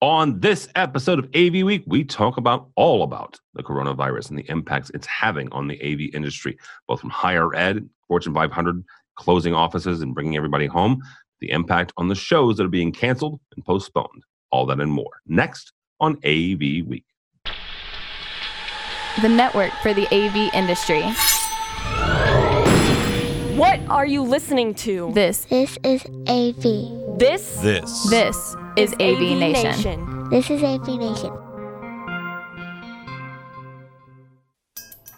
[0.00, 4.48] On this episode of AV Week, we talk about all about the coronavirus and the
[4.48, 8.84] impacts it's having on the AV industry, both from higher ed, Fortune 500
[9.16, 11.02] closing offices and bringing everybody home,
[11.40, 14.22] the impact on the shows that are being canceled and postponed.
[14.52, 15.20] All that and more.
[15.26, 17.04] Next on AV Week.
[19.20, 21.02] The network for the AV industry.
[23.58, 25.10] What are you listening to?
[25.14, 27.18] This This is AV.
[27.18, 28.08] This This.
[28.08, 30.28] this is AV, Nation.
[30.30, 31.32] This is AV Nation.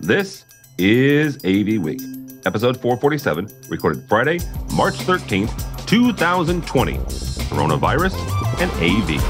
[0.01, 0.47] This
[0.79, 2.01] is AV Week,
[2.47, 4.39] episode 447, recorded Friday,
[4.75, 5.53] March 13th,
[5.85, 6.95] 2020.
[6.95, 8.15] Coronavirus
[8.63, 9.21] and AV.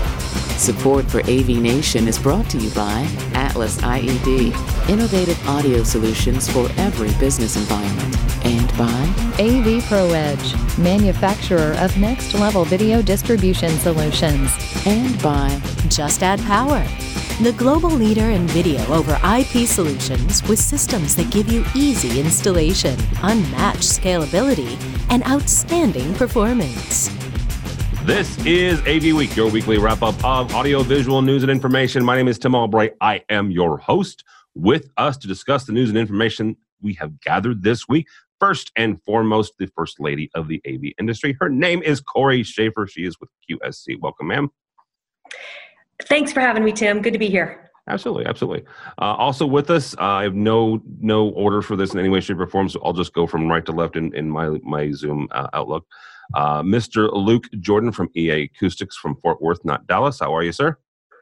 [0.56, 3.03] Support for AV Nation is brought to you by
[3.51, 9.01] Atlas IED, innovative audio solutions for every business environment, and by
[9.43, 14.53] AV Pro Edge, manufacturer of next level video distribution solutions.
[14.87, 16.87] and by Just Add Power,
[17.43, 22.97] the global leader in video over IP solutions with systems that give you easy installation,
[23.23, 24.79] unmatched scalability,
[25.11, 27.20] and outstanding performance.
[28.05, 32.03] This is AV Week, your weekly wrap up of audio visual news and information.
[32.03, 32.95] My name is Tim Albright.
[33.03, 34.25] I am your host.
[34.55, 38.09] With us to discuss the news and information we have gathered this week,
[38.41, 41.37] first and foremost, the first lady of the AV industry.
[41.39, 42.87] Her name is Corey Schaefer.
[42.87, 44.01] She is with QSC.
[44.01, 44.51] Welcome, ma'am.
[46.05, 47.03] Thanks for having me, Tim.
[47.03, 47.70] Good to be here.
[47.87, 48.64] Absolutely, absolutely.
[48.98, 52.20] Uh, also with us, uh, I have no no order for this in any way,
[52.20, 54.91] shape, or form, so I'll just go from right to left in, in my my
[54.91, 55.87] Zoom uh, Outlook.
[56.34, 57.11] Uh, Mr.
[57.12, 60.20] Luke Jordan from EA Acoustics from Fort Worth, not Dallas.
[60.20, 60.77] How are you, sir?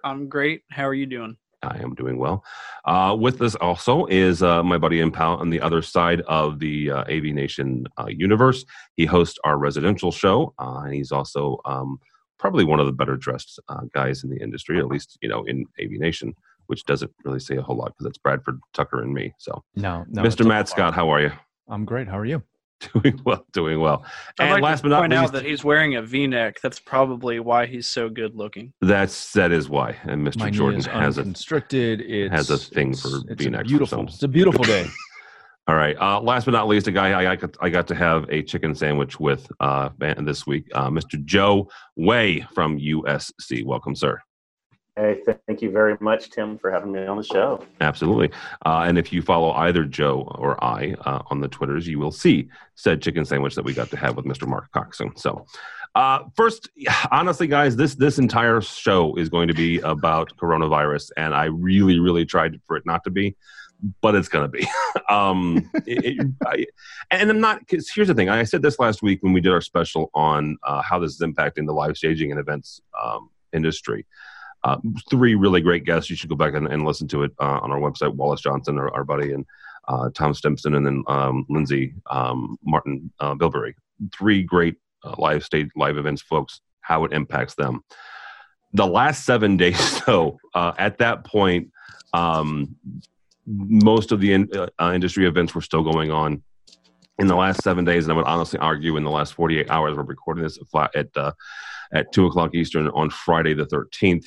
[0.05, 0.63] I'm great.
[0.71, 1.37] How are you doing?
[1.63, 2.45] I am doing well.
[2.85, 6.61] Uh, with us also is uh, my buddy and pal on the other side of
[6.61, 8.65] the uh, AV Nation uh, universe.
[8.97, 11.99] He hosts our residential show, uh, and he's also um,
[12.39, 15.45] probably one of the better dressed uh, guys in the industry, at least you know
[15.45, 16.35] in AV Nation,
[16.67, 19.35] which doesn't really say a whole lot because it's Bradford Tucker and me.
[19.39, 20.23] So, No, no.
[20.23, 20.47] Mr.
[20.47, 20.69] Matt.
[20.69, 21.33] Scott, how are you?
[21.69, 22.07] I'm great.
[22.07, 22.43] How are you?
[22.95, 24.05] Doing well, doing well.
[24.39, 26.61] I'd and like last but not point least, out that he's wearing a V-neck.
[26.63, 28.73] That's probably why he's so good looking.
[28.81, 29.97] that's that is why.
[30.05, 30.39] And Mr.
[30.39, 32.01] My Jordan has a constricted.
[32.03, 34.03] It's, has a thing it's- for it's V-necks a beautiful.
[34.05, 34.87] It's a beautiful day.
[35.69, 35.97] All right.
[36.01, 38.43] Uh, last but not least, a guy I, I, got, I got to have a
[38.43, 41.23] chicken sandwich with uh, this week, uh, Mr.
[41.23, 43.67] Joe Way from USC.
[43.67, 44.19] Welcome, sir.
[44.99, 47.65] Hey, th- thank you very much, Tim, for having me on the show.
[47.81, 48.33] Absolutely.
[48.67, 52.11] Uh, and if you follow either Joe or I uh, on the Twitters, you will
[52.11, 54.49] see said chicken sandwich that we got to have with Mr.
[54.49, 55.17] Mark Coxon.
[55.17, 55.47] So,
[55.95, 56.69] uh, first,
[57.13, 62.01] honestly, guys, this this entire show is going to be about coronavirus, and I really,
[62.01, 63.37] really tried for it not to be,
[64.01, 64.67] but it's going to be.
[65.09, 66.67] um, it, it- I,
[67.13, 67.61] and I'm not.
[67.61, 70.59] Because here's the thing: I said this last week when we did our special on
[70.65, 74.05] uh, how this is impacting the live staging and events um, industry
[74.65, 74.79] uh,
[75.11, 76.11] three really great guests.
[76.11, 78.15] You should go back and, and listen to it uh, on our website.
[78.15, 79.45] Wallace Johnson, our, our buddy, and
[79.87, 83.75] uh, Tom Stimson, and then um, Lindsay um, Martin uh, Bilberry.
[84.17, 86.61] Three great uh, live stage live events folks.
[86.81, 87.85] How it impacts them.
[88.73, 91.71] The last seven days, though, uh, at that point,
[92.13, 92.77] um,
[93.47, 96.43] most of the in, industry events were still going on.
[97.21, 99.97] In the last seven days, and I would honestly argue in the last 48 hours,
[99.97, 101.35] we're recording this at, at
[101.93, 104.27] at two o'clock Eastern on Friday the 13th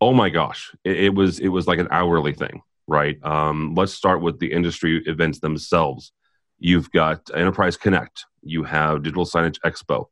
[0.00, 0.74] oh my gosh.
[0.84, 3.22] It, it was it was like an hourly thing right?
[3.22, 6.12] Um, let's start with the industry events themselves.
[6.58, 8.24] You've got enterprise connect.
[8.42, 10.06] You have digital signage expo.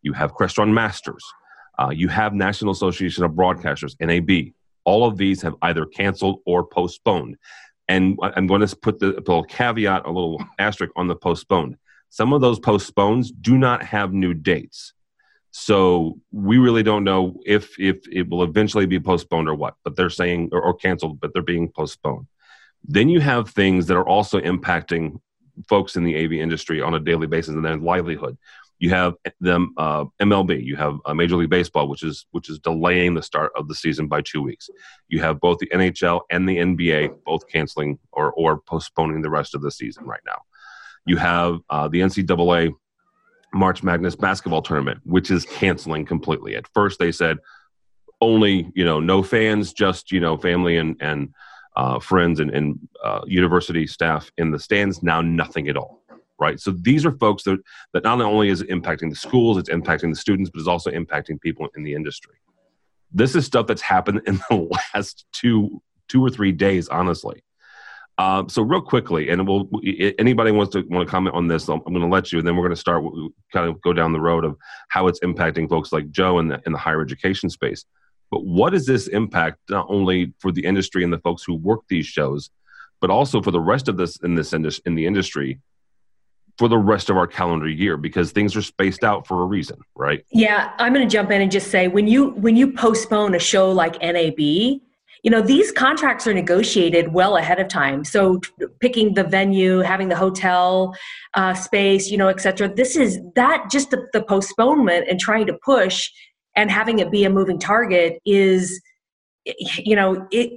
[0.00, 1.24] You have crestron masters.
[1.78, 4.52] Uh, you have national association of broadcasters nab
[4.84, 7.36] all of these have either canceled or postponed.
[7.86, 11.76] And i'm going to put the, the little caveat a little asterisk on the postponed.
[12.08, 14.92] Some of those postpones do not have new dates
[15.52, 19.96] so we really don't know if if it will eventually be postponed or what, but
[19.96, 22.26] they're saying or, or canceled, but they're being postponed.
[22.82, 25.20] Then you have things that are also impacting
[25.68, 28.38] folks in the AV industry on a daily basis and their livelihood.
[28.78, 32.58] You have them uh, MLB, you have uh, Major League Baseball, which is which is
[32.58, 34.70] delaying the start of the season by two weeks.
[35.08, 39.54] You have both the NHL and the NBA both canceling or or postponing the rest
[39.54, 40.38] of the season right now.
[41.04, 42.72] You have uh, the NCAA
[43.54, 46.56] March Madness basketball tournament, which is canceling completely.
[46.56, 47.38] At first, they said
[48.20, 51.34] only you know no fans, just you know family and and
[51.76, 55.02] uh, friends and, and uh, university staff in the stands.
[55.02, 56.02] Now nothing at all.
[56.38, 56.58] Right.
[56.58, 57.60] So these are folks that
[57.92, 60.90] that not only is it impacting the schools, it's impacting the students, but it's also
[60.90, 62.34] impacting people in the industry.
[63.12, 67.42] This is stuff that's happened in the last two two or three days, honestly.
[68.22, 69.68] Um, so real quickly, and we'll
[70.18, 72.54] anybody wants to want to comment on this, I'm, going to let you, and then
[72.54, 73.02] we're going to start
[73.52, 74.56] kind of go down the road of
[74.88, 77.84] how it's impacting folks like Joe in the in the higher education space.
[78.30, 81.80] But what does this impact not only for the industry and the folks who work
[81.88, 82.50] these shows,
[83.00, 85.58] but also for the rest of this in this in the industry
[86.58, 89.78] for the rest of our calendar year because things are spaced out for a reason,
[89.96, 90.24] right?
[90.30, 93.40] Yeah, I'm going to jump in and just say when you when you postpone a
[93.40, 94.80] show like NAB,
[95.22, 98.04] you know these contracts are negotiated well ahead of time.
[98.04, 98.40] So
[98.80, 100.94] picking the venue, having the hotel
[101.34, 102.72] uh, space, you know, et cetera.
[102.72, 106.10] This is that just the, the postponement and trying to push
[106.56, 108.80] and having it be a moving target is
[109.78, 110.50] you know it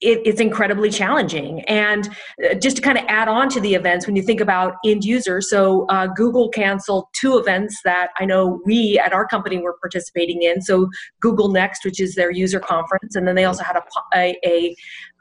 [0.00, 1.60] it, it's incredibly challenging.
[1.62, 2.08] And
[2.44, 5.04] uh, just to kind of add on to the events, when you think about end
[5.04, 9.76] users, so uh, Google canceled two events that I know we at our company were
[9.80, 10.60] participating in.
[10.60, 10.88] So
[11.20, 13.82] Google Next, which is their user conference, and then they also had a
[14.14, 14.76] a, a,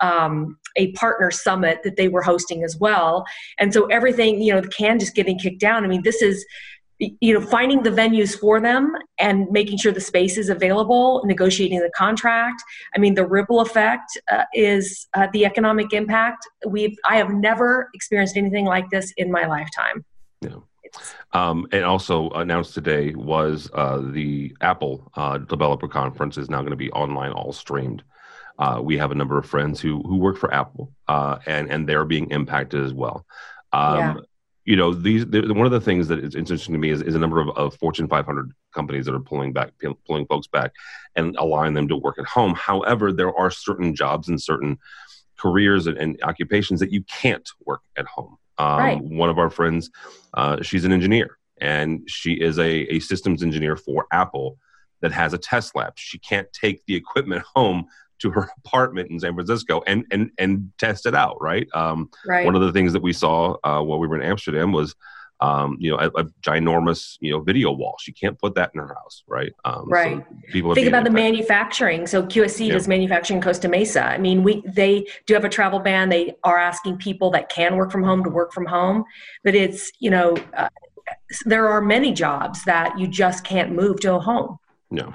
[0.06, 3.26] um, a partner summit that they were hosting as well.
[3.58, 5.86] And so everything, you know, the can just getting kicked down.
[5.86, 6.46] I mean, this is
[7.00, 11.80] you know finding the venues for them and making sure the space is available negotiating
[11.80, 12.64] the contract.
[12.96, 16.48] I mean the ripple effect uh, is uh, the economic impact.
[16.66, 20.06] We've i have never experienced anything like this in my lifetime.
[20.42, 20.58] Yeah.
[21.34, 26.72] Um, and also announced today was uh, the apple uh, developer conference is now going
[26.72, 28.04] to be online all streamed.
[28.58, 31.90] Uh, we have a number of friends who who work for apple uh, and and
[31.90, 33.26] they're being impacted as well.
[33.74, 34.16] Um, yeah
[34.66, 37.20] you know these one of the things that is interesting to me is, is a
[37.20, 39.72] number of, of fortune 500 companies that are pulling back
[40.06, 40.74] pulling folks back
[41.16, 42.54] and allowing them to work at home.
[42.56, 44.78] However there are certain jobs and certain
[45.38, 48.38] careers and, and occupations that you can't work at home.
[48.58, 49.02] Um, right.
[49.02, 49.92] one of our friends
[50.34, 54.58] uh, she's an engineer and she is a, a systems engineer for apple
[55.02, 55.94] that has a test lab.
[55.98, 57.86] She can't take the equipment home
[58.20, 61.38] to her apartment in San Francisco and and and test it out.
[61.42, 61.68] Right.
[61.74, 62.46] Um, right.
[62.46, 64.96] One of the things that we saw uh, while we were in Amsterdam was.
[65.42, 67.98] Um, you know, a, a, ginormous, you know, video wall.
[68.00, 69.52] She can't put that in her house, right?
[69.66, 70.26] Um, right.
[70.30, 72.08] So people think about the manufacturing.
[72.08, 72.74] So QSC yeah.
[72.74, 74.06] does manufacturing Costa Mesa.
[74.06, 76.08] I mean, we they do have a travel ban.
[76.08, 79.04] They are asking people that can work from home to work from home,
[79.44, 80.70] but it's you know, uh,
[81.46, 84.58] there are many jobs that you just can't move to a home.
[84.90, 85.14] No.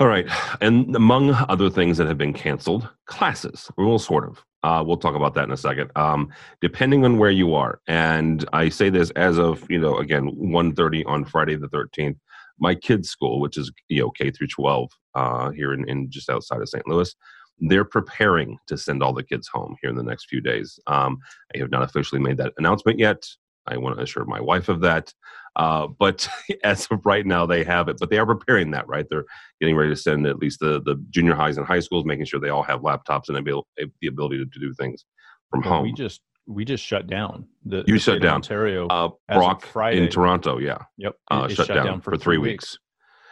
[0.00, 0.28] All right.
[0.60, 3.68] And among other things that have been canceled, classes.
[3.76, 4.44] Well, sort of.
[4.62, 5.90] Uh, we'll talk about that in a second.
[5.96, 6.30] Um,
[6.60, 11.04] depending on where you are, and I say this as of you know again 1.30
[11.06, 12.16] on Friday the 13th.
[12.60, 16.28] My kids' school, which is you know K through 12 uh, here in, in just
[16.28, 16.86] outside of St.
[16.88, 17.14] Louis,
[17.60, 20.78] they're preparing to send all the kids home here in the next few days.
[20.86, 21.18] Um,
[21.54, 23.24] I have not officially made that announcement yet.
[23.68, 25.12] I want to assure my wife of that.
[25.56, 26.28] Uh, but
[26.64, 27.96] as of right now, they have it.
[27.98, 29.06] But they are preparing that, right?
[29.08, 29.24] They're
[29.60, 32.40] getting ready to send at least the, the junior highs and high schools, making sure
[32.40, 35.04] they all have laptops and they have the ability to, to do things
[35.50, 35.82] from well, home.
[35.84, 38.86] We just we just shut down the you the shut down Ontario.
[38.88, 40.04] Uh, Brock Friday.
[40.04, 40.78] in Toronto, yeah.
[40.96, 41.14] Yep.
[41.30, 42.72] Uh, shut, shut, down, down for, for, three weeks.
[42.72, 42.78] weeks.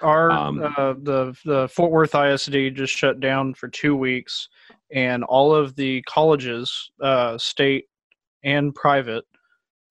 [0.02, 4.48] Our um, uh, the the Fort Worth ISD just shut down for two weeks,
[4.92, 7.86] and all of the colleges, uh, state
[8.44, 9.24] and private,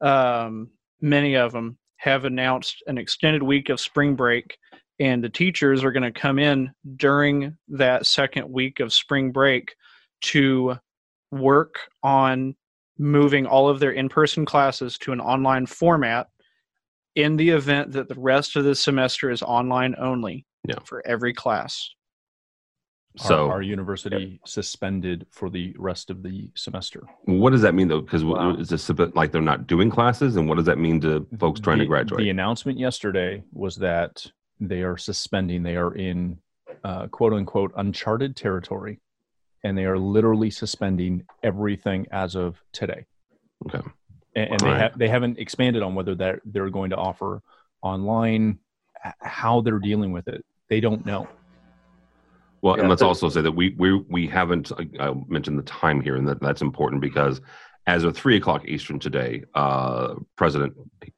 [0.02, 0.70] um,
[1.02, 4.58] many of them have announced an extended week of spring break,
[5.00, 9.76] and the teachers are going to come in during that second week of spring break
[10.22, 10.76] to
[11.32, 12.56] work on
[12.98, 16.28] moving all of their in person classes to an online format
[17.16, 20.76] in the event that the rest of the semester is online only yeah.
[20.86, 21.90] for every class
[23.18, 24.38] so our, our university yeah.
[24.46, 27.04] suspended for the rest of the semester.
[27.26, 28.02] What does that mean though?
[28.02, 28.56] Because wow.
[28.56, 31.80] is this like they're not doing classes, and what does that mean to folks trying
[31.80, 32.20] the, to graduate?
[32.20, 34.26] The announcement yesterday was that
[34.60, 35.64] they are suspending.
[35.64, 36.40] They are in
[36.84, 39.00] uh, quote unquote uncharted territory,
[39.64, 43.06] and they are literally suspending everything as of today.
[43.68, 43.88] Okay.
[44.36, 44.82] And, and they right.
[44.82, 47.42] have they haven't expanded on whether that they're going to offer
[47.82, 48.60] online,
[49.22, 50.44] how they're dealing with it.
[50.70, 51.28] They don't know.
[52.66, 56.02] Well, yeah, and let's also say that we we we haven't I mentioned the time
[56.02, 57.40] here, and that that's important because
[57.86, 60.74] as of three o'clock Eastern today, uh, President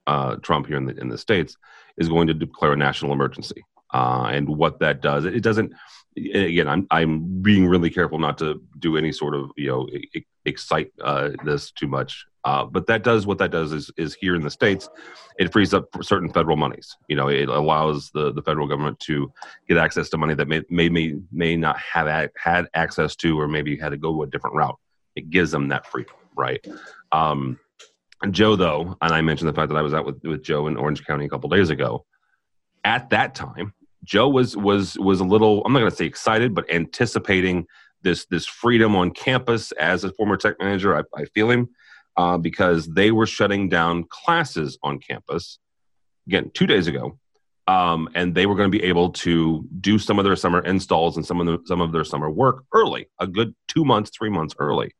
[0.08, 1.56] uh, Trump here in the in the states
[1.96, 3.64] is going to declare a national emergency,
[3.94, 5.72] uh, and what that does, it, it doesn't.
[6.18, 9.88] Again, I'm I'm being really careful not to do any sort of you know
[10.44, 14.34] excite uh, this too much uh, but that does what that does is is here
[14.34, 14.88] in the states,
[15.38, 16.96] it frees up certain federal monies.
[17.10, 19.30] You know, it allows the, the federal government to
[19.68, 23.76] get access to money that may may may, not have had access to, or maybe
[23.76, 24.80] had to go a different route.
[25.18, 26.66] It gives them that freedom, right?
[27.12, 27.60] Um,
[28.32, 30.78] Joe, though, and I mentioned the fact that I was out with, with Joe in
[30.78, 32.06] Orange County a couple days ago.
[32.86, 33.74] At that time,
[34.06, 37.68] Joe was was was a little I'm not going to say excited, but anticipating
[38.04, 39.74] this this freedom on campus.
[39.74, 41.68] As a former tech manager, I, I feel him
[42.18, 45.60] uh, because they were shutting down classes on campus.
[46.28, 47.18] Again, two days ago,
[47.68, 51.18] um, and they were going to be able to do some of their summer installs
[51.18, 54.30] and some of the, some of their summer work early, a good two months, three
[54.30, 54.92] months early.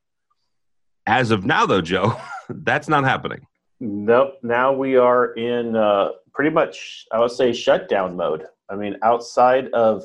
[1.06, 2.20] As of now, though, Joe,
[2.50, 3.48] that's not happening.
[3.80, 4.40] Nope.
[4.44, 8.46] Now we are in uh, pretty much, I would say, shutdown mode.
[8.70, 10.04] I mean, outside of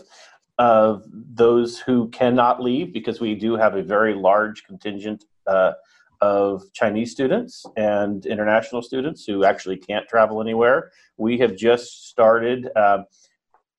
[0.58, 5.72] of those who cannot leave, because we do have a very large contingent uh,
[6.22, 10.92] of Chinese students and international students who actually can't travel anywhere.
[11.18, 13.02] We have just started uh,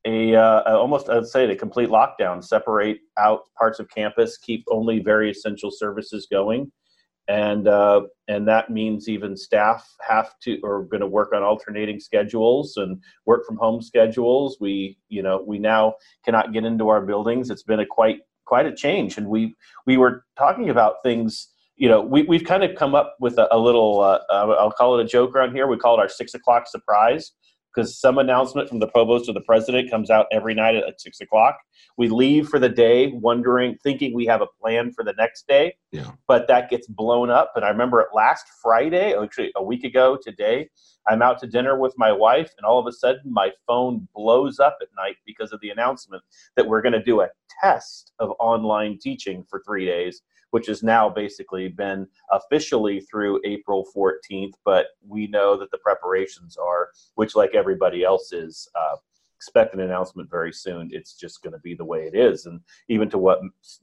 [0.05, 4.99] a uh, almost I'd say a complete lockdown, separate out parts of campus, keep only
[4.99, 6.69] very essential services going,
[7.29, 12.01] and uh, and that means even staff have to are going to work on alternating
[12.01, 14.57] schedules and work from home schedules.
[14.59, 15.93] We you know we now
[16.25, 17.49] cannot get into our buildings.
[17.49, 21.89] It's been a quite quite a change, and we we were talking about things you
[21.89, 24.99] know, we, we've kind of come up with a, a little, uh, uh, I'll call
[24.99, 25.67] it a joke around here.
[25.67, 27.31] We call it our six o'clock surprise
[27.73, 31.01] because some announcement from the provost or the president comes out every night at, at
[31.01, 31.57] six o'clock.
[31.97, 35.75] We leave for the day wondering, thinking we have a plan for the next day,
[35.91, 36.11] yeah.
[36.27, 37.51] but that gets blown up.
[37.55, 40.69] And I remember it last Friday, actually a week ago today,
[41.07, 44.59] I'm out to dinner with my wife, and all of a sudden my phone blows
[44.59, 46.23] up at night because of the announcement
[46.55, 47.29] that we're going to do a
[47.61, 50.21] test of online teaching for three days
[50.53, 54.53] which has now basically been officially through April 14th.
[54.63, 58.97] But we know that the preparations are, which like everybody else is, uh,
[59.35, 60.91] expect an announcement very soon.
[60.93, 62.45] It's just going to be the way it is.
[62.45, 63.41] And even to what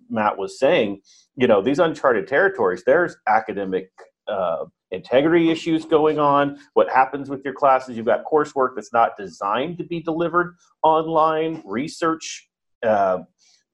[0.09, 1.01] Matt was saying,
[1.35, 3.91] you know, these uncharted territories, there's academic
[4.29, 6.57] uh, integrity issues going on.
[6.75, 7.97] What happens with your classes?
[7.97, 12.49] You've got coursework that's not designed to be delivered online, research.
[12.81, 13.25] Uh,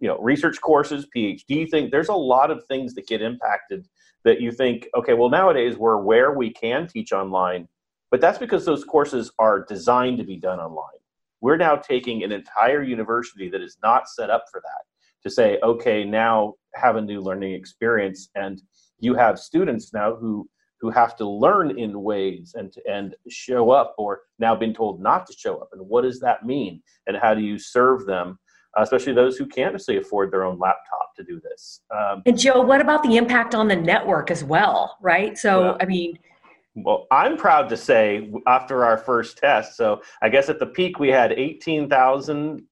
[0.00, 3.86] you know research courses phd thing there's a lot of things that get impacted
[4.24, 7.66] that you think okay well nowadays we're where we can teach online
[8.10, 11.00] but that's because those courses are designed to be done online.
[11.40, 14.84] We're now taking an entire university that is not set up for that
[15.22, 18.62] to say okay now have a new learning experience and
[19.00, 20.48] you have students now who
[20.80, 25.26] who have to learn in ways and and show up or now been told not
[25.26, 26.80] to show up and what does that mean?
[27.06, 28.38] And how do you serve them
[28.82, 31.80] especially those who can't necessarily afford their own laptop to do this.
[31.90, 35.36] Um, and Joe, what about the impact on the network as well, right?
[35.36, 36.18] So, well, I mean,
[36.76, 40.98] well, I'm proud to say after our first test, so I guess at the peak
[40.98, 42.62] we had 18,000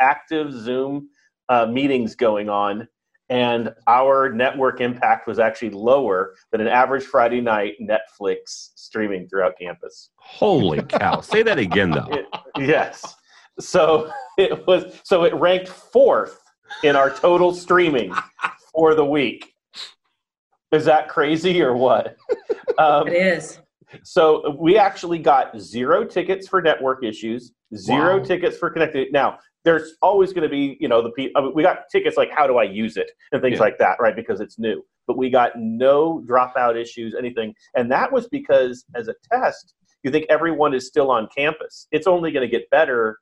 [0.00, 1.08] active Zoom
[1.48, 2.88] uh, meetings going on,
[3.28, 9.54] and our network impact was actually lower than an average Friday night Netflix streaming throughout
[9.60, 10.10] campus.
[10.16, 11.20] Holy cow!
[11.20, 12.08] Say that again, though.
[12.10, 12.26] It,
[12.58, 13.14] yes.
[13.60, 16.40] So it was so it ranked fourth
[16.82, 18.14] in our total streaming
[18.72, 19.54] for the week.
[20.72, 22.16] Is that crazy or what?
[22.78, 23.58] Um, it is.
[24.04, 28.24] So we actually got zero tickets for network issues, zero wow.
[28.24, 29.12] tickets for connected.
[29.12, 32.30] Now there's always going to be, you know, the I mean, we got tickets like
[32.30, 33.60] how do I use it and things yeah.
[33.60, 34.16] like that, right?
[34.16, 34.82] Because it's new.
[35.06, 40.10] But we got no dropout issues, anything, and that was because as a test, you
[40.10, 41.86] think everyone is still on campus.
[41.90, 43.18] It's only going to get better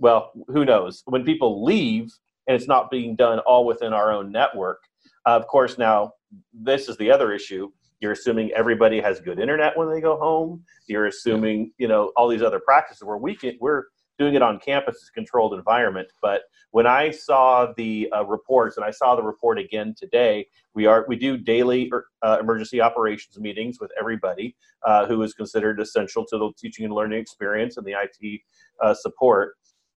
[0.00, 1.02] well, who knows?
[1.06, 2.10] When people leave
[2.46, 4.80] and it's not being done all within our own network,
[5.26, 6.12] uh, of course, now
[6.52, 7.70] this is the other issue.
[8.00, 10.64] You're assuming everybody has good internet when they go home.
[10.86, 13.84] You're assuming, you know, all these other practices where we can, we're
[14.18, 16.08] doing it on campus, controlled environment.
[16.22, 20.86] But when I saw the uh, reports, and I saw the report again today, we
[20.86, 25.80] are we do daily er, uh, emergency operations meetings with everybody uh, who is considered
[25.80, 28.40] essential to the teaching and learning experience and the IT
[28.82, 29.56] uh, support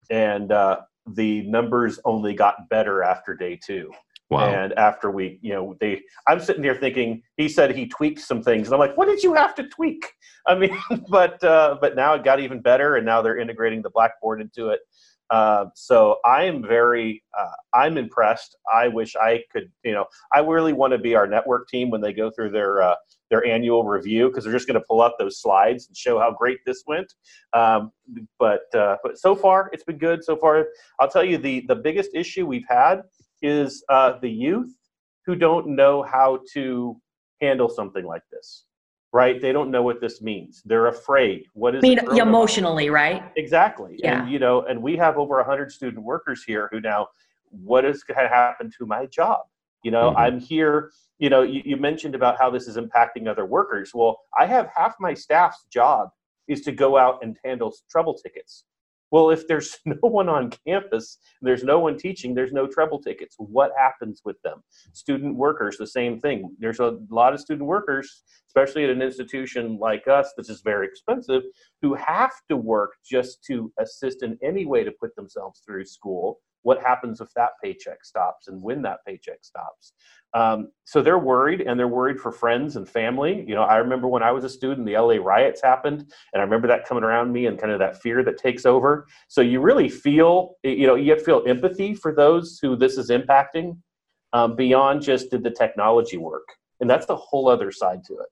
[0.10, 3.92] and uh, the numbers only got better after day two.
[4.30, 4.50] Wow.
[4.50, 8.42] And after we, you know, they, I'm sitting here thinking he said he tweaked some
[8.42, 10.06] things, and I'm like, what did you have to tweak?
[10.48, 10.76] I mean,
[11.10, 14.70] but uh, but now it got even better, and now they're integrating the Blackboard into
[14.70, 14.80] it.
[15.32, 18.58] Uh, so I am very, uh, I'm impressed.
[18.72, 22.02] I wish I could, you know, I really want to be our network team when
[22.02, 22.96] they go through their uh,
[23.30, 26.36] their annual review because they're just going to pull up those slides and show how
[26.38, 27.14] great this went.
[27.54, 27.94] Um,
[28.40, 30.22] but uh, but so far it's been good.
[30.22, 30.68] So far,
[31.00, 33.04] I'll tell you the the biggest issue we've had
[33.42, 34.76] is uh, the youth
[35.26, 37.00] who don't know how to
[37.40, 38.66] handle something like this
[39.14, 39.42] right?
[39.42, 40.62] They don't know what this means.
[40.66, 41.44] They're afraid.
[41.54, 43.24] What is I mean emotionally, right?
[43.36, 43.96] Exactly.
[43.98, 44.22] Yeah.
[44.22, 47.08] And you know, and we have over 100 student workers here who now
[47.50, 49.42] what is going to happen to my job?
[49.84, 50.18] You know, mm-hmm.
[50.18, 53.92] I'm here, you know, you, you mentioned about how this is impacting other workers.
[53.94, 56.10] Well, I have half my staff's job
[56.48, 58.66] is to go out and handle trouble tickets.
[59.12, 63.36] Well, if there's no one on campus, there's no one teaching, there's no trouble tickets.
[63.38, 64.64] What happens with them?
[64.94, 66.56] Student workers, the same thing.
[66.60, 70.88] There's a lot of student workers, especially at an institution like us, this is very
[70.88, 71.44] expensive,
[71.82, 76.40] who have to work just to assist in any way to put themselves through school
[76.64, 79.94] what happens if that paycheck stops and when that paycheck stops.
[80.34, 83.44] Um, so they're worried and they're worried for friends and family.
[83.48, 86.00] You know i remember when i was a student the la riots happened
[86.34, 89.08] and i remember that coming around me and kind of that fear that takes over.
[89.28, 93.78] So you really feel you know you feel empathy for those who this is impacting
[94.34, 96.48] um, beyond just did the technology work.
[96.80, 98.30] And that's the whole other side to it.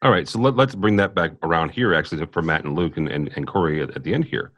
[0.00, 2.96] All right so let, us bring that back around here actually for matt and luke
[2.96, 4.52] and, and, and corey at, at the end here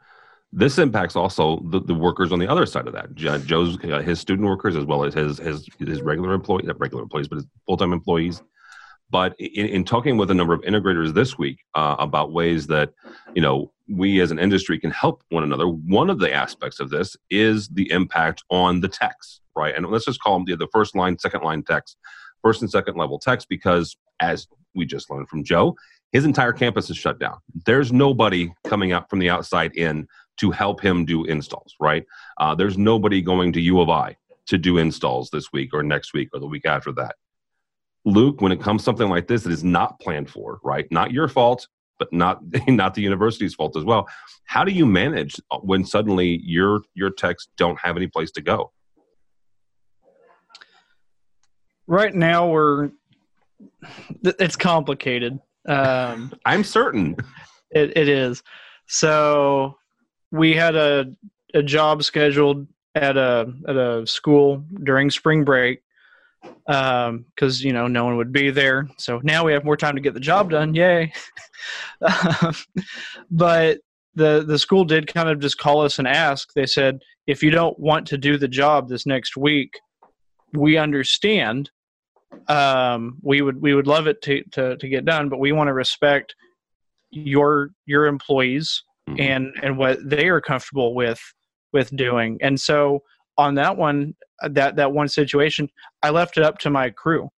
[0.53, 3.15] this impacts also the, the workers on the other side of that.
[3.15, 7.03] Joe's uh, his student workers as well as his his his regular employees, not regular
[7.03, 8.41] employees, but his full time employees.
[9.09, 12.93] But in, in, talking with a number of integrators this week uh, about ways that
[13.35, 16.89] you know we as an industry can help one another, one of the aspects of
[16.89, 19.75] this is the impact on the techs, right?
[19.75, 21.95] And let's just call them the, the first line, second line techs,
[22.41, 25.75] first and second level techs, because as we just learned from Joe,
[26.11, 27.37] his entire campus is shut down.
[27.65, 32.05] There's nobody coming up from the outside in to help him do installs, right?
[32.37, 36.13] Uh, there's nobody going to U of I to do installs this week or next
[36.13, 37.15] week or the week after that.
[38.05, 40.87] Luke, when it comes something like this that is not planned for, right?
[40.91, 41.67] Not your fault,
[41.99, 44.09] but not not the university's fault as well.
[44.45, 48.71] How do you manage when suddenly your your techs don't have any place to go?
[51.87, 52.89] Right now, we're
[54.23, 55.39] it's complicated.
[55.67, 57.15] Um, I'm certain
[57.71, 58.43] it, it is.
[58.87, 59.77] So
[60.31, 61.13] we had a
[61.53, 65.81] a job scheduled at a at a school during spring break
[66.65, 68.87] because um, you know no one would be there.
[68.97, 70.73] So now we have more time to get the job done.
[70.73, 71.13] Yay!
[73.31, 73.79] but
[74.15, 76.53] the the school did kind of just call us and ask.
[76.53, 79.79] They said, if you don't want to do the job this next week,
[80.53, 81.71] we understand.
[82.47, 85.67] Um, we would we would love it to, to to get done, but we want
[85.67, 86.35] to respect
[87.11, 89.21] your your employees mm-hmm.
[89.21, 91.21] and and what they are comfortable with
[91.73, 92.37] with doing.
[92.41, 93.03] And so
[93.37, 95.69] on that one, that that one situation,
[96.03, 97.29] I left it up to my crew.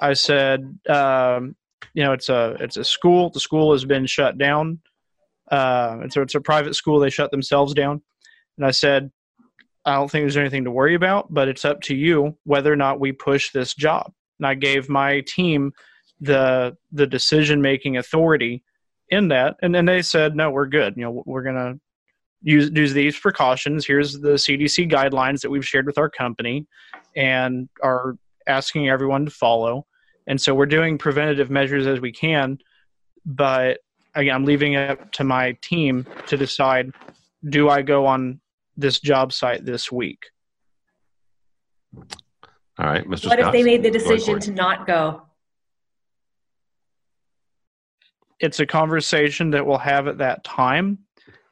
[0.00, 1.56] I said, um,
[1.94, 3.30] you know, it's a it's a school.
[3.30, 4.80] The school has been shut down.
[5.50, 6.98] Uh, and so it's a private school.
[6.98, 8.02] They shut themselves down.
[8.56, 9.10] And I said,
[9.84, 12.76] I don't think there's anything to worry about, but it's up to you whether or
[12.76, 14.12] not we push this job.
[14.44, 15.72] And I gave my team
[16.20, 18.62] the the decision making authority
[19.08, 20.94] in that, and then they said, no, we're good.
[20.98, 21.76] You know, we're gonna
[22.42, 23.86] use use these precautions.
[23.86, 26.66] Here's the CDC guidelines that we've shared with our company,
[27.16, 29.86] and are asking everyone to follow.
[30.26, 32.58] And so we're doing preventative measures as we can,
[33.24, 33.78] but
[34.14, 36.92] again, I'm leaving it up to my team to decide:
[37.48, 38.40] do I go on
[38.76, 40.20] this job site this week?
[42.78, 43.08] All right, Mr.
[43.08, 45.22] What Scott, if they made the decision to not go?
[48.40, 50.98] it's a conversation that we'll have at that time,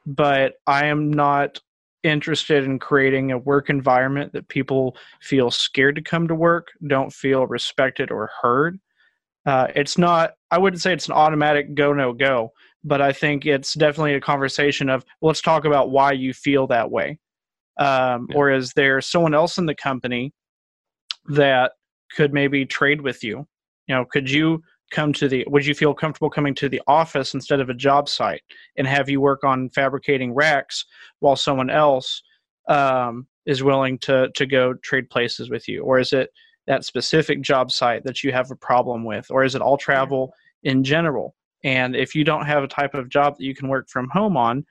[0.05, 1.59] but I am not
[2.03, 7.13] interested in creating a work environment that people feel scared to come to work, don't
[7.13, 8.81] feel respected or heard.
[9.47, 12.53] Uh, it's not, I wouldn't say it's an automatic go, no go,
[12.85, 16.91] but I think it's definitely a conversation of let's talk about why you feel that
[16.91, 17.19] way.
[17.79, 18.37] Um, yeah.
[18.37, 20.33] Or is there someone else in the company
[21.27, 21.73] that
[22.15, 23.47] could maybe trade with you?
[23.87, 27.35] You know, could you come to the would you feel comfortable coming to the office
[27.35, 28.43] instead of a job site
[28.77, 30.85] and have you work on fabricating racks
[31.21, 32.23] while someone else
[32.69, 35.83] um, is willing to to go trade places with you?
[35.83, 36.31] Or is it
[36.67, 39.27] that specific job site that you have a problem with?
[39.31, 40.33] Or is it all travel
[40.63, 41.35] in general?
[41.65, 44.37] And if you don't have a type of job that you can work from home
[44.37, 44.65] on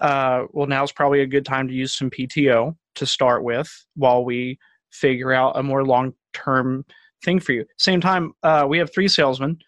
[0.00, 4.24] uh, well now's probably a good time to use some pto to start with while
[4.24, 4.58] we
[4.96, 6.84] figure out a more long term
[7.24, 7.64] thing for you.
[7.78, 9.58] Same time, uh, we have three salesmen.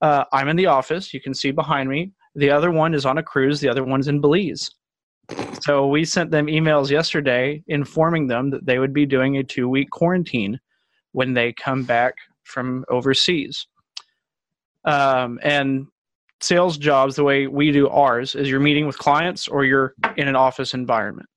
[0.00, 1.12] Uh, I'm in the office.
[1.12, 2.12] You can see behind me.
[2.34, 3.60] The other one is on a cruise.
[3.60, 4.70] The other one's in Belize.
[5.60, 9.68] So we sent them emails yesterday informing them that they would be doing a two
[9.68, 10.58] week quarantine
[11.12, 13.66] when they come back from overseas.
[14.84, 15.86] Um, and
[16.40, 20.28] sales jobs, the way we do ours, is you're meeting with clients or you're in
[20.28, 21.28] an office environment.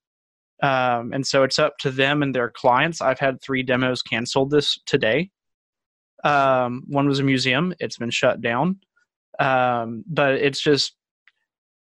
[0.61, 3.01] Um, and so it's up to them and their clients.
[3.01, 5.31] I've had three demos canceled this today
[6.23, 7.73] um, one was a museum.
[7.79, 8.79] It's been shut down.
[9.39, 10.95] Um, but it's just,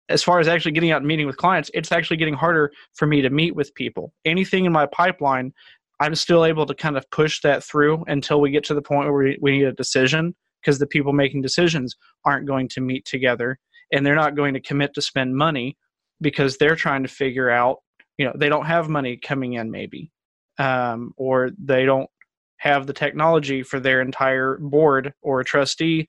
[0.09, 3.07] as far as actually getting out and meeting with clients, it's actually getting harder for
[3.07, 4.13] me to meet with people.
[4.25, 5.53] Anything in my pipeline,
[6.01, 9.09] I'm still able to kind of push that through until we get to the point
[9.11, 13.05] where we, we need a decision because the people making decisions aren't going to meet
[13.05, 13.59] together
[13.93, 15.77] and they're not going to commit to spend money
[16.21, 17.79] because they're trying to figure out,
[18.21, 20.13] you know, they don't have money coming in maybe,
[20.59, 22.11] um, or they don't
[22.59, 26.07] have the technology for their entire board or trustee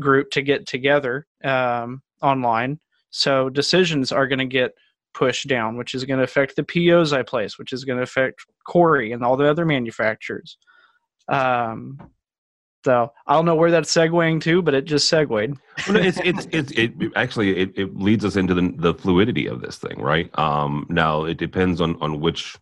[0.00, 2.80] group to get together um, online.
[3.10, 4.72] So decisions are going to get
[5.14, 8.02] pushed down, which is going to affect the POs I place, which is going to
[8.02, 10.58] affect Corey and all the other manufacturers.
[11.28, 12.00] Um,
[12.84, 15.30] so I don't know where that's segueing to, but it just segued.
[15.30, 19.62] well, it's, it's, it's, it actually, it, it leads us into the, the fluidity of
[19.62, 20.30] this thing, right?
[20.38, 22.56] Um, now it depends on, on which,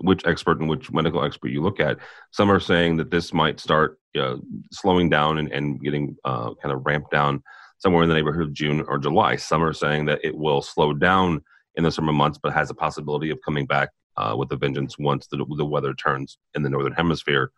[0.00, 1.98] which expert and which medical expert you look at.
[2.32, 4.36] Some are saying that this might start uh,
[4.72, 7.40] slowing down and, and getting uh, kind of ramped down
[7.78, 9.36] somewhere in the neighborhood of June or July.
[9.36, 11.42] Some are saying that it will slow down
[11.76, 14.98] in the summer months, but has a possibility of coming back uh, with a vengeance
[14.98, 17.52] once the, the weather turns in the northern hemisphere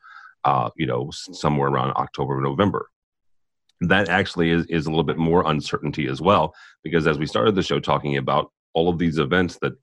[0.45, 2.89] uh, you know, somewhere around October, November.
[3.81, 7.55] That actually is, is a little bit more uncertainty as well, because as we started
[7.55, 9.75] the show talking about all of these events that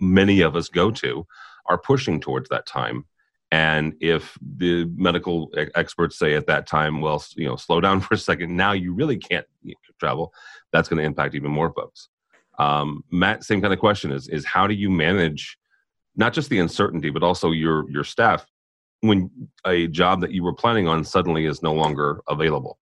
[0.00, 1.26] many of us go to
[1.66, 3.04] are pushing towards that time.
[3.52, 8.14] And if the medical experts say at that time, well, you know, slow down for
[8.14, 9.46] a second, now you really can't
[10.00, 10.32] travel,
[10.72, 12.08] that's going to impact even more folks.
[12.58, 15.58] Um, Matt, same kind of question is, is how do you manage
[16.16, 18.46] not just the uncertainty, but also your, your staff
[19.06, 19.30] when
[19.66, 22.78] a job that you were planning on suddenly is no longer available?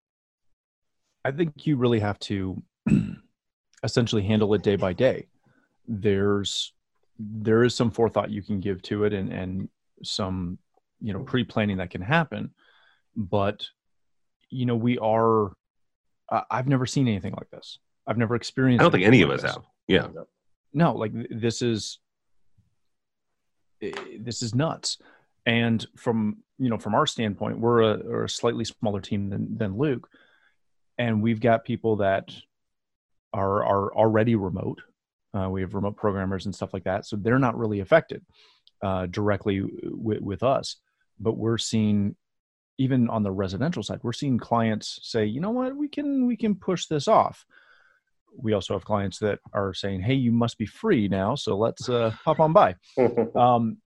[1.24, 2.62] I think you really have to
[3.82, 5.28] essentially handle it day by day.
[5.88, 6.72] There's
[7.18, 9.68] there is some forethought you can give to it and and
[10.02, 10.58] some
[11.00, 12.52] you know pre-planning that can happen
[13.16, 13.66] but
[14.50, 15.52] you know we are
[16.50, 19.42] i've never seen anything like this i've never experienced i don't think any of us
[19.42, 19.52] this.
[19.52, 20.08] have yeah
[20.72, 21.98] no like this is
[23.82, 24.98] eh, this is nuts
[25.46, 29.57] and from you know from our standpoint, we're a, we're a slightly smaller team than
[29.57, 30.09] than Luke,
[30.98, 32.35] and we've got people that
[33.33, 34.83] are are already remote.
[35.37, 38.24] Uh, we have remote programmers and stuff like that, so they're not really affected
[38.83, 40.76] uh, directly with, with us.
[41.18, 42.16] But we're seeing
[42.78, 46.37] even on the residential side, we're seeing clients say, you know what, we can we
[46.37, 47.44] can push this off.
[48.37, 51.88] We also have clients that are saying, hey, you must be free now, so let's
[51.88, 52.74] uh, pop on by.
[53.37, 53.78] um,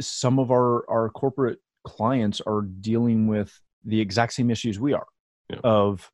[0.00, 5.06] some of our our corporate clients are dealing with the exact same issues we are
[5.48, 5.60] yeah.
[5.62, 6.10] of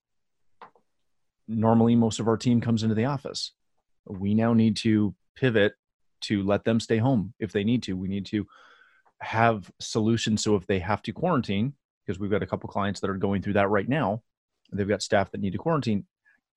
[1.49, 3.53] normally most of our team comes into the office.
[4.07, 5.75] We now need to pivot
[6.23, 7.97] to let them stay home if they need to.
[7.97, 8.47] We need to
[9.21, 10.42] have solutions.
[10.42, 11.75] So if they have to quarantine
[12.07, 14.23] because we've got a couple clients that are going through that right now
[14.73, 16.05] they've got staff that need to quarantine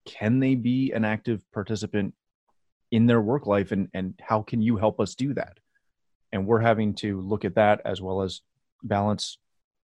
[0.05, 2.13] can they be an active participant
[2.91, 3.71] in their work life?
[3.71, 5.57] And and how can you help us do that
[6.31, 8.41] and we're having to look at that as well as
[8.83, 9.37] balance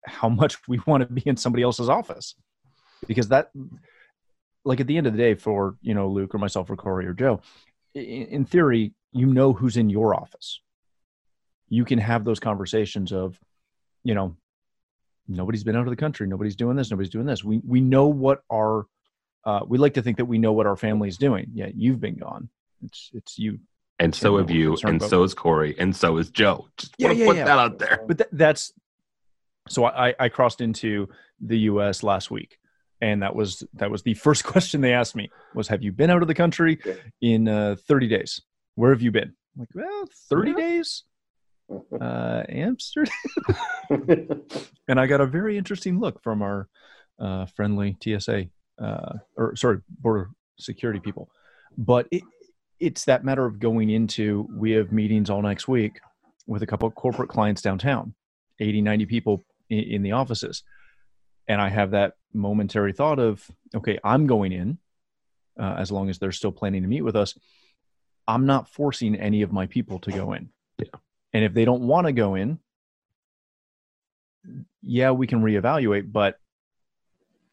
[0.05, 2.35] how much we want to be in somebody else's office.
[3.07, 3.51] Because that
[4.63, 7.07] like at the end of the day for you know luke or myself or corey
[7.07, 7.41] or joe
[7.95, 10.61] in, theory you know who's in your office.
[11.69, 13.39] You can have those conversations of
[14.03, 14.35] you know
[15.27, 16.27] nobody's been out of the country.
[16.27, 16.91] Nobody's doing this.
[16.91, 17.43] Nobody's doing this.
[17.43, 18.85] We we know what our
[19.45, 21.47] uh, we like to think that we know what our family is doing.
[21.53, 22.49] Yeah you've been gone.
[22.83, 23.59] It's it's you
[24.01, 25.09] and so have you, and about.
[25.09, 26.67] so is Corey, and so is Joe.
[26.75, 27.45] Just yeah, yeah, put yeah.
[27.45, 28.03] that out there.
[28.07, 28.73] But th- that's
[29.69, 31.07] so I, I crossed into
[31.39, 32.01] the U.S.
[32.01, 32.57] last week,
[32.99, 36.09] and that was that was the first question they asked me was, "Have you been
[36.09, 36.79] out of the country
[37.21, 38.41] in uh, 30 days?
[38.75, 41.03] Where have you been?" I'm like, well, 30 days.
[42.01, 43.13] Uh, Amsterdam,
[44.89, 46.67] and I got a very interesting look from our
[47.17, 51.29] uh, friendly TSA, uh, or sorry, border security people.
[51.77, 52.23] But it,
[52.81, 55.99] it's that matter of going into we have meetings all next week
[56.47, 58.13] with a couple of corporate clients downtown
[58.59, 60.63] 80 90 people in, in, the offices
[61.47, 64.79] and i have that momentary thought of okay i'm going in
[65.59, 67.37] uh, as long as they're still planning to meet with us
[68.27, 70.99] i'm not forcing any of my people to go in yeah.
[71.33, 72.57] and if they don't want to go in
[74.81, 76.39] yeah we can reevaluate but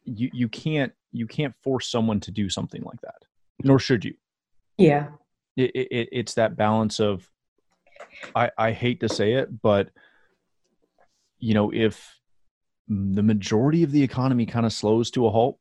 [0.05, 3.25] you you can't you can't force someone to do something like that
[3.63, 4.15] nor should you
[4.79, 5.07] yeah.
[5.59, 7.27] It, it, it's that balance of,
[8.33, 9.89] I, I hate to say it, but,
[11.37, 12.15] you know, if
[12.87, 15.59] the majority of the economy kind of slows to a halt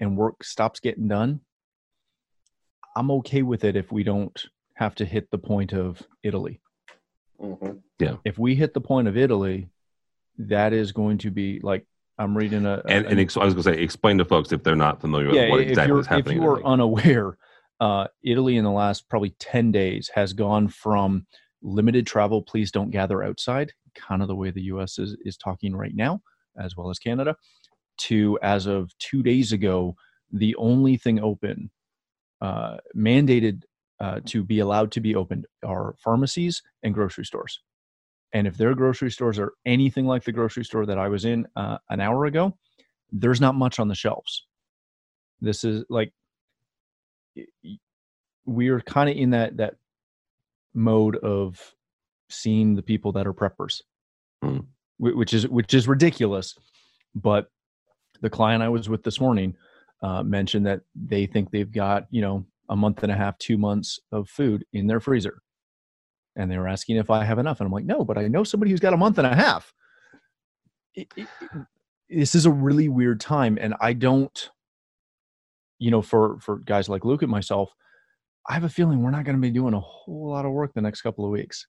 [0.00, 1.40] and work stops getting done,
[2.96, 4.36] I'm okay with it if we don't
[4.74, 6.60] have to hit the point of Italy.
[7.40, 7.78] Mm-hmm.
[7.98, 8.16] Yeah.
[8.24, 9.68] If we hit the point of Italy,
[10.38, 11.86] that is going to be like
[12.18, 14.50] I'm reading a, a and, and ex- I was going to say explain to folks
[14.50, 16.38] if they're not familiar yeah, with what exactly is happening.
[16.38, 17.36] If you are unaware,
[17.80, 21.26] uh, Italy in the last probably 10 days has gone from
[21.62, 25.74] limited travel, please don't gather outside, kind of the way the US is, is talking
[25.74, 26.20] right now,
[26.58, 27.36] as well as Canada,
[27.98, 29.94] to as of two days ago,
[30.32, 31.70] the only thing open,
[32.40, 33.62] uh, mandated
[34.00, 37.60] uh, to be allowed to be opened are pharmacies and grocery stores.
[38.32, 41.46] And if their grocery stores are anything like the grocery store that I was in
[41.56, 42.56] uh, an hour ago,
[43.10, 44.46] there's not much on the shelves.
[45.40, 46.12] This is like
[48.44, 49.74] we're kind of in that that
[50.74, 51.74] mode of
[52.28, 53.82] seeing the people that are preppers,
[54.44, 54.64] mm.
[54.98, 56.54] which is which is ridiculous.
[57.14, 57.48] But
[58.20, 59.54] the client I was with this morning
[60.02, 63.58] uh, mentioned that they think they've got you know a month and a half, two
[63.58, 65.40] months of food in their freezer,
[66.36, 68.44] and they were asking if I have enough, and I'm like, no, but I know
[68.44, 69.72] somebody who's got a month and a half.
[70.94, 71.28] It, it,
[72.08, 74.50] this is a really weird time, and I don't,
[75.78, 77.72] you know, for for guys like Luke and myself,
[78.48, 80.72] I have a feeling we're not going to be doing a whole lot of work
[80.74, 81.66] the next couple of weeks.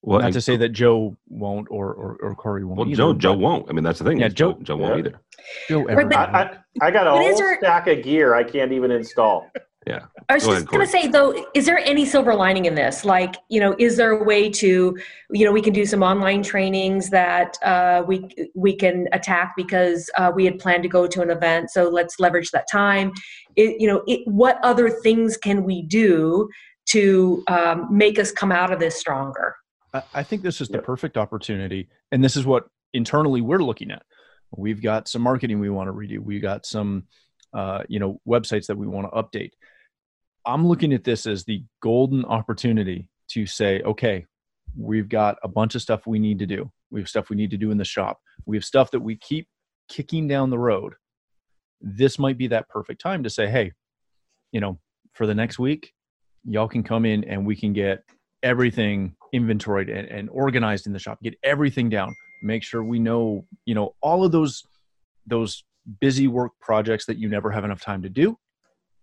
[0.00, 2.78] Well, not to say that Joe won't or or, or Corey won't.
[2.78, 3.68] Well, either, Joe Joe won't.
[3.68, 4.20] I mean, that's the thing.
[4.20, 4.98] Yeah, Joe Joe, Joe won't yeah.
[4.98, 5.20] either.
[5.68, 6.42] Joe, Right, I,
[6.80, 9.50] I, I got a whole there- stack of gear I can't even install.
[9.88, 10.04] Yeah.
[10.28, 13.04] I was Go just going to say though, is there any silver lining in this?
[13.04, 14.98] Like, you know, is there a way to,
[15.30, 20.10] you know, we can do some online trainings that uh, we we can attack because
[20.18, 23.12] uh, we had planned to go to an event, so let's leverage that time.
[23.56, 26.48] It, you know, it, what other things can we do
[26.90, 29.56] to um, make us come out of this stronger?
[29.94, 30.84] I, I think this is the Yep.
[30.84, 34.02] perfect opportunity, and this is what internally we're looking at.
[34.56, 36.18] We've got some marketing we want to redo.
[36.20, 37.04] We got some,
[37.52, 39.52] uh, you know, websites that we want to update.
[40.48, 44.24] I'm looking at this as the golden opportunity to say, okay,
[44.76, 46.72] we've got a bunch of stuff we need to do.
[46.90, 48.18] We have stuff we need to do in the shop.
[48.46, 49.46] We have stuff that we keep
[49.90, 50.94] kicking down the road.
[51.82, 53.72] This might be that perfect time to say, hey,
[54.50, 54.78] you know,
[55.12, 55.92] for the next week,
[56.44, 58.02] y'all can come in and we can get
[58.42, 63.44] everything inventoried and, and organized in the shop get everything down make sure we know
[63.66, 64.62] you know all of those
[65.26, 65.64] those
[66.00, 68.38] busy work projects that you never have enough time to do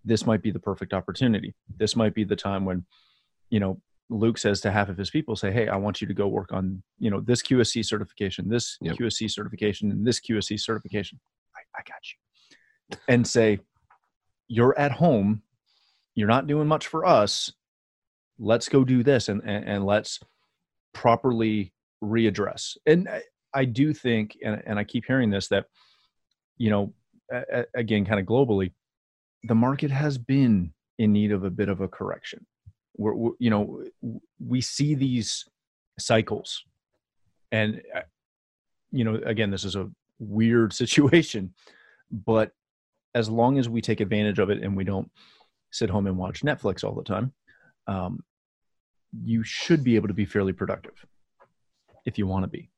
[0.05, 1.53] this might be the perfect opportunity.
[1.77, 2.85] This might be the time when
[3.49, 6.13] you know luke says to half of his people say hey i want you to
[6.13, 8.97] go work on you know this qsc certification this Yep.
[8.97, 11.19] qsc certification and this qsc certification.
[11.55, 12.97] I, I got you.
[13.07, 13.59] And say
[14.47, 15.41] you're at home.
[16.13, 17.51] You're not doing much for us.
[18.37, 20.19] Let's go do this and and, and let's
[20.93, 22.77] properly readdress.
[22.85, 23.21] And I,
[23.53, 25.65] I do think and, and i keep hearing this that
[26.57, 26.93] you know
[27.31, 28.71] a, a- again kind of globally
[29.47, 32.45] the market has been in need of a bit of a correction.
[32.97, 33.83] We're, we you know
[34.39, 35.45] we see these
[35.99, 36.63] cycles
[37.51, 38.01] and uh,
[38.91, 41.53] you know again this is a weird situation
[42.11, 42.51] but
[43.13, 45.09] as long as we take advantage of it and we don't
[45.71, 47.33] sit home and watch netflix all the time
[47.87, 48.23] um,
[49.23, 51.05] you should be able to be fairly productive
[52.05, 52.69] if you want to be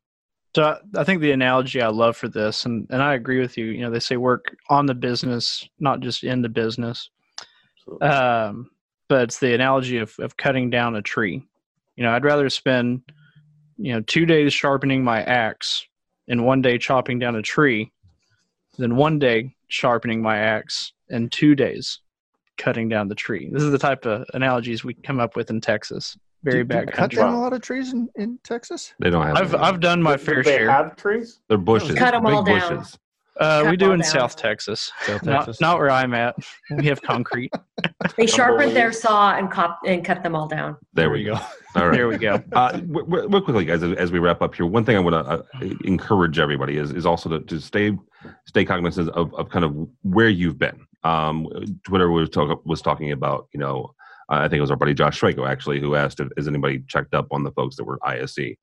[0.57, 3.65] So I- think the analogy I love for this, and, and I agree with you.
[3.65, 7.11] You know, they say work on the business, not just in the business.
[8.01, 8.71] Um,
[9.07, 11.43] but it's the analogy of, of cutting down a tree.
[11.95, 13.03] You know, I'd rather spend,
[13.77, 15.85] you know, two days sharpening my axe
[16.27, 17.91] and one day chopping down a tree
[18.79, 21.99] than one day sharpening my axe and two days
[22.57, 23.47] cutting down the tree.
[23.53, 26.17] This is the type of analogies we come up with in Texas.
[26.43, 29.09] Very Do- do you bad cut down a lot of trees in, in texas They
[29.09, 29.37] don't have.
[29.37, 29.63] I've any.
[29.63, 30.69] I've done my Do fair they share.
[30.71, 31.39] have trees?
[31.49, 31.95] They're bushes.
[31.95, 32.77] Cut them all down.
[32.77, 32.97] bushes.
[33.39, 34.09] Uh, we do in down.
[34.09, 34.91] South Texas.
[35.01, 35.61] South Not, Texas?
[35.61, 36.35] not where I'm at.
[36.75, 37.51] We have concrete.
[38.17, 40.75] They sharpened their saw and, cop- and cut them all down.
[40.93, 41.33] There we go.
[41.75, 41.91] All right.
[41.95, 42.41] There we go.
[42.51, 44.99] Uh, w- w- real quickly, guys, as, as we wrap up here, one thing I
[44.99, 45.43] want to uh,
[45.83, 47.95] encourage everybody is is also to, to stay
[48.47, 50.79] stay cognizant of, of kind of where you've been.
[51.03, 51.47] Um,
[51.85, 53.93] Twitter was talk, was talking about, you know,
[54.29, 57.13] I think it was our buddy Josh Srago actually who asked if is anybody checked
[57.13, 58.55] up on the folks that were ISE,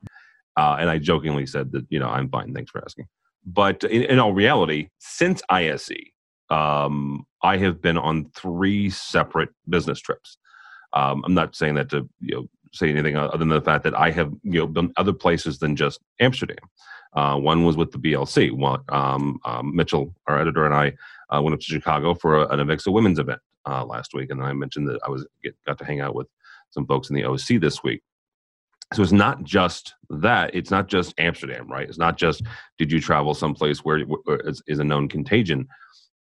[0.57, 3.07] uh, and I jokingly said that you know I'm fine, thanks for asking.
[3.47, 5.91] But in, in all reality, since ISE,
[6.51, 10.39] um, I have been on three separate business trips.
[10.93, 13.95] Um, I'm not saying that to you know say anything other than the fact that
[13.95, 16.57] I have you know been other places than just Amsterdam.
[17.15, 18.51] Uh, one was with the BLC.
[18.51, 20.95] One, um, um, Mitchell, our editor, and I
[21.35, 24.41] uh, went up to Chicago for a, an Avixa women's event uh, last week, and
[24.41, 26.29] then I mentioned that I was get, got to hang out with
[26.71, 28.03] some folks in the OC this week.
[28.93, 30.55] So it's not just that.
[30.55, 31.89] It's not just Amsterdam, right?
[31.89, 32.43] It's not just
[32.79, 35.67] did you travel someplace where, where is, is a known contagion.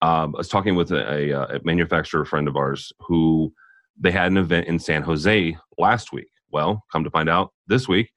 [0.02, 3.54] Um, I was talking with a, a, a manufacturer friend of ours who
[3.99, 6.30] they had an event in San Jose last week.
[6.52, 8.12] Well, come to find out, this week,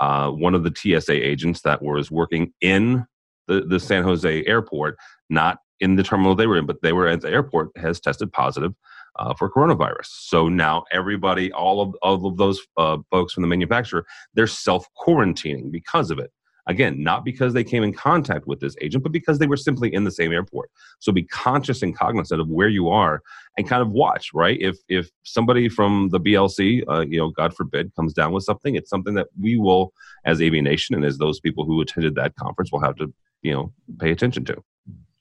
[0.00, 3.04] uh, one of the TSA agents that was working in
[3.46, 4.96] the, the San Jose airport,
[5.28, 8.32] not in the terminal they were in, but they were at the airport, has tested
[8.32, 8.72] positive
[9.16, 10.06] uh, for coronavirus.
[10.06, 14.86] So now everybody, all of all of those uh, folks from the manufacturer, they're self
[14.98, 16.32] quarantining because of it.
[16.66, 19.92] Again, not because they came in contact with this agent, but because they were simply
[19.92, 20.70] in the same airport.
[20.98, 23.20] So be conscious and cognizant of where you are
[23.58, 24.56] and kind of watch, right?
[24.58, 28.74] If if somebody from the BLC, uh, you know, God forbid, comes down with something,
[28.74, 29.92] it's something that we will,
[30.24, 33.52] as AV Nation and as those people who attended that conference, will have to, you
[33.52, 34.64] know, pay attention to.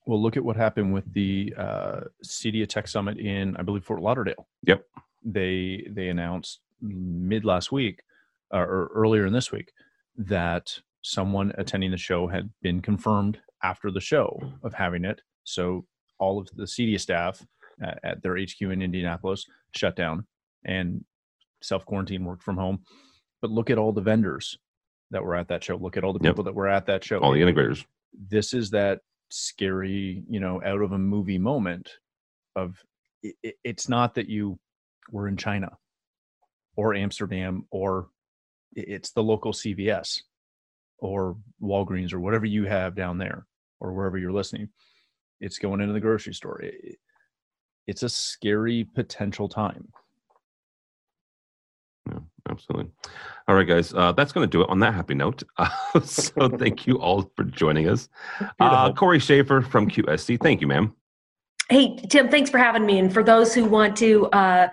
[0.05, 4.01] Well, look at what happened with the uh, CEDIA Tech Summit in, I believe, Fort
[4.01, 4.47] Lauderdale.
[4.65, 4.85] Yep.
[5.23, 8.01] They they announced mid last week
[8.53, 9.71] uh, or earlier in this week
[10.17, 15.21] that someone attending the show had been confirmed after the show of having it.
[15.45, 15.85] So
[16.19, 17.45] all of the CEDIA staff
[17.81, 20.25] at, at their HQ in Indianapolis shut down
[20.65, 21.05] and
[21.61, 22.83] self quarantine, worked from home.
[23.41, 24.57] But look at all the vendors
[25.11, 25.77] that were at that show.
[25.77, 26.33] Look at all the Yep.
[26.33, 27.19] people that were at that show.
[27.19, 27.85] All the integrators.
[28.29, 28.99] This is that
[29.33, 31.89] scary, you know, out of a movie moment
[32.55, 32.77] of
[33.23, 34.59] it, it- it's not that you
[35.09, 35.75] were in China
[36.75, 38.09] or Amsterdam or
[38.75, 40.23] it's the local CVS
[40.99, 43.47] or Walgreens or whatever you have down there
[43.79, 44.69] or wherever you're listening.
[45.39, 46.61] It's going into the grocery store.
[46.61, 46.99] It-
[47.87, 49.91] it's a scary potential time.
[52.53, 52.91] Absolutely.
[53.47, 53.93] All right, guys.
[53.93, 55.41] Uh, that's going to do it on that happy note.
[55.57, 55.69] Uh,
[56.03, 58.09] so thank you all for joining us.
[58.59, 60.39] Uh, Corey Schaefer from QSC.
[60.39, 60.95] Thank you, ma'am.
[61.69, 62.99] Hey, Tim, thanks for having me.
[62.99, 64.67] And for those who want to uh,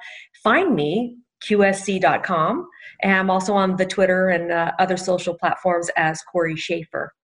[0.45, 2.69] find me, qsc.com.
[3.03, 7.15] And I'm also on the Twitter and uh, other social platforms as Corey Schaefer.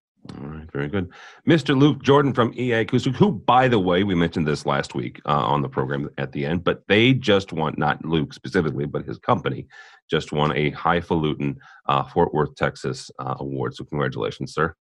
[0.71, 1.09] Very good.
[1.47, 1.77] Mr.
[1.77, 5.31] Luke Jordan from EA Acoustic, who, by the way, we mentioned this last week uh,
[5.31, 9.17] on the program at the end, but they just won, not Luke specifically, but his
[9.17, 9.67] company
[10.09, 13.75] just won a highfalutin uh, Fort Worth, Texas uh, award.
[13.75, 14.75] So, congratulations, sir.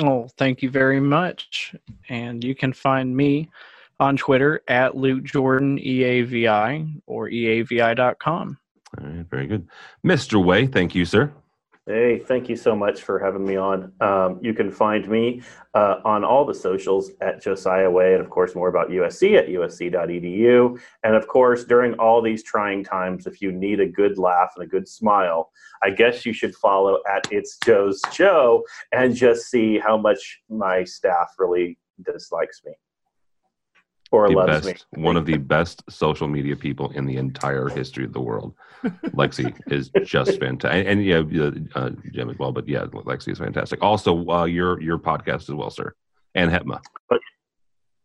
[0.00, 1.74] Oh, thank you very much.
[2.08, 3.50] And you can find me
[4.00, 8.58] on Twitter at Luke Jordan EAVI or EAVI.com.
[9.00, 9.68] All right, very good.
[10.06, 10.42] Mr.
[10.42, 11.32] Way, thank you, sir.
[11.86, 13.92] Hey, thank you so much for having me on.
[14.00, 15.42] Um, you can find me
[15.74, 19.48] uh, on all the socials at Josiah Way, and of course, more about USC at
[19.48, 20.80] usc.edu.
[21.02, 24.64] And of course, during all these trying times, if you need a good laugh and
[24.64, 25.50] a good smile,
[25.82, 30.84] I guess you should follow at It's Joe's Show and just see how much my
[30.84, 32.74] staff really dislikes me
[34.12, 35.02] or the loves best, me.
[35.02, 38.54] one of the best social media people in the entire history of the world.
[39.14, 42.52] Lexi is just fantastic, and, and yeah, uh, Jim as well.
[42.52, 43.82] But yeah, Lexi is fantastic.
[43.82, 45.94] Also, uh, your your podcast as well, sir,
[46.34, 46.80] and Hetma.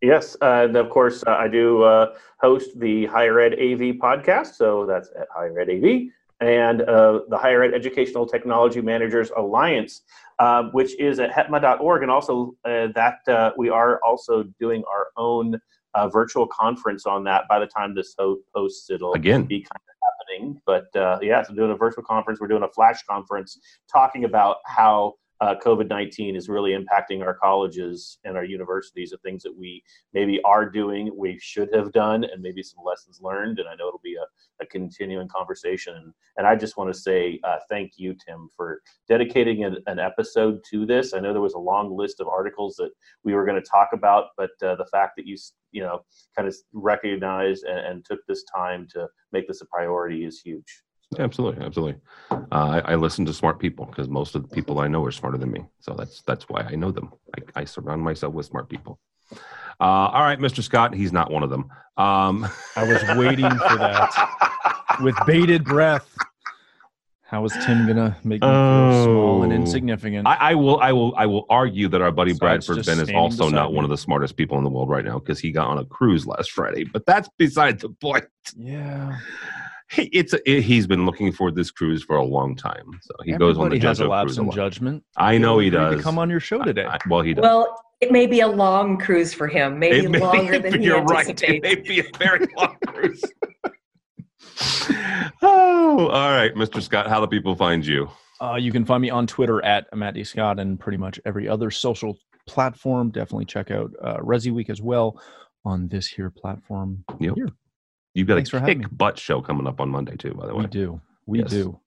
[0.01, 4.55] Yes, uh, and of course, uh, I do uh, host the Higher Ed AV podcast.
[4.55, 10.01] So that's at Higher Ed AV and uh, the Higher Ed Educational Technology Managers Alliance,
[10.39, 12.03] uh, which is at hetma.org.
[12.03, 15.59] And also, uh, that uh, we are also doing our own
[15.97, 17.47] uh, virtual conference on that.
[17.49, 18.15] By the time this
[18.55, 19.43] posts, it'll Again.
[19.43, 20.61] be kind of happening.
[20.65, 23.59] But uh, yeah, so doing a virtual conference, we're doing a flash conference
[23.91, 29.17] talking about how uh, COVID 19 is really impacting our colleges and our universities, the
[29.17, 33.59] things that we maybe are doing, we should have done, and maybe some lessons learned.
[33.59, 35.95] And I know it'll be a, a continuing conversation.
[35.95, 39.99] And, and I just want to say uh, thank you, Tim, for dedicating an, an
[39.99, 41.13] episode to this.
[41.13, 42.89] I know there was a long list of articles that
[43.23, 45.37] we were going to talk about, but uh, the fact that you,
[45.71, 46.03] you know,
[46.35, 50.83] kind of recognized and, and took this time to make this a priority is huge.
[51.17, 52.01] Absolutely, absolutely.
[52.31, 55.11] Uh, I, I listen to smart people because most of the people I know are
[55.11, 55.61] smarter than me.
[55.79, 57.11] So that's that's why I know them.
[57.55, 58.99] I, I surround myself with smart people.
[59.79, 60.61] Uh, all right, Mr.
[60.61, 61.69] Scott, he's not one of them.
[61.97, 64.09] Um, I was waiting for that
[65.01, 66.07] with bated breath.
[67.23, 69.55] How is Tim gonna make me feel small and Oh.
[69.55, 70.27] insignificant?
[70.27, 73.09] I, I will, I will, I will argue that our buddy So Bradford Benn is
[73.09, 73.75] also not me.
[73.75, 75.85] one of the smartest people in the world right now because he got on a
[75.85, 76.83] cruise last Friday.
[76.85, 78.25] But that's beside the point.
[78.55, 79.17] yeah,
[79.95, 82.99] It's a, it, he's been looking for this cruise for a long time.
[83.03, 84.55] So he goes on the Everybody has a lapse cruise in lot.
[84.55, 85.03] judgment.
[85.15, 86.03] I know he agreed to does.
[86.03, 86.85] come on your show today.
[86.85, 87.43] I- well, he does.
[87.43, 90.85] Well, it may be a long cruise for him, maybe It may- longer than he
[90.87, 91.27] you're right.
[91.29, 91.55] anticipates.
[91.55, 93.23] It may be a very long cruise.
[95.41, 96.81] oh, all right, Mr.
[96.81, 97.07] Scott.
[97.07, 98.09] How do people find you?
[98.41, 100.23] Uh, you can find me on Twitter at Matt D.
[100.23, 103.09] Scott and pretty much every other social platform.
[103.09, 105.19] Definitely check out uh, Resi Week as well
[105.65, 107.03] on this here platform.
[107.19, 107.35] Yep.
[107.35, 107.49] Here.
[108.17, 110.33] You've got Thanks a kick butt show coming up on Monday too.
[110.33, 110.99] By the way, We do.
[111.27, 111.51] We Yes.
[111.51, 111.79] do.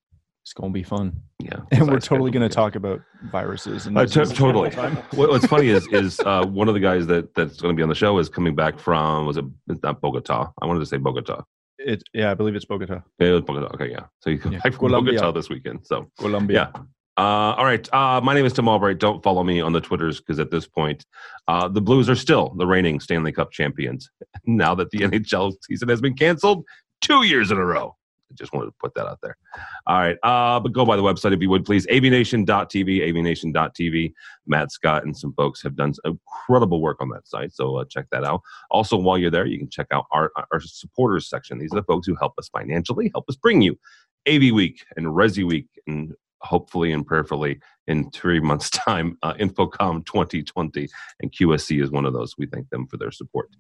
[0.45, 1.23] It's going to be fun.
[1.41, 4.71] Yeah, And we're totally going to talk about viruses and Uh, all totally.
[4.71, 4.97] the time.
[5.17, 7.83] what, what's funny is is uh, one of the guys that that's going to be
[7.83, 10.53] on the show is coming back from was it it's not Bogota?
[10.63, 11.43] I wanted to say Bogota.
[11.79, 13.03] It, yeah, I believe it's Bogota.
[13.19, 13.67] Yeah, it was Bogota.
[13.75, 14.05] Okay, yeah.
[14.21, 15.15] So you come Yeah, back from Colombia.
[15.15, 15.81] Bogota this weekend.
[15.85, 16.71] So Colombia.
[16.75, 16.83] Yeah.
[17.21, 17.87] Uh, all right.
[17.93, 18.99] Uh, my name is Tim Albright.
[18.99, 21.05] Don't follow me on the Twitters because at this point,
[21.49, 24.09] uh, the Blues are still the reigning Stanley Cup champions
[24.47, 26.65] now that the NHL season has been canceled
[27.03, 27.95] two years in a row.
[28.31, 29.37] I just wanted to put that out there.
[29.87, 30.17] All right.
[30.23, 31.87] Uh, but go by the website if you would, please.
[31.89, 34.13] avnation.tv, avnation.tv.
[34.47, 37.53] Matt Scott and some folks have done incredible work on that site.
[37.53, 38.41] So uh, check that out.
[38.71, 41.59] Also, while you're there, you can check out our, our supporters section.
[41.59, 43.79] These are the folks who help us financially, help us bring you
[44.27, 50.07] AV Week and Resi Week and hopefully and prayerfully in three months' time, uh, InfoComm
[50.07, 50.89] 2020,
[51.21, 52.35] and QSC is one of those.
[52.39, 53.51] We thank them for their support.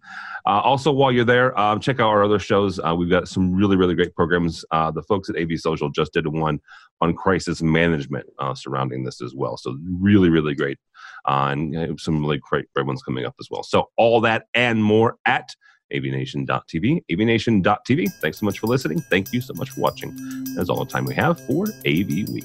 [0.46, 2.78] Uh, also, while you're there, um, check out our other shows.
[2.78, 4.64] Uh, we've got some really, really great programs.
[4.70, 6.60] Uh, the folks at AV Social just did one
[7.00, 9.56] on crisis management uh, surrounding this as well.
[9.56, 10.78] So, really, really great.
[11.26, 13.62] Uh, and some really great, great ones coming up as well.
[13.62, 15.50] So, all that and more at
[15.92, 18.12] avnation.tv, avnation.tv.
[18.20, 19.00] Thanks so much for listening.
[19.10, 20.14] Thank you so much for watching.
[20.54, 22.44] That's all the time we have for AV Week.